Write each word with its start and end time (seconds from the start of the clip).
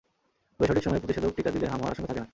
তবে 0.57 0.63
সঠিক 0.69 0.83
সময়ে 0.85 1.01
প্রতিষেধক 1.03 1.31
টিকা 1.37 1.51
দিলে 1.55 1.65
হাম 1.71 1.79
হওয়ার 1.81 1.93
আশঙ্কা 1.93 2.09
থাকে 2.09 2.19
না। 2.23 2.27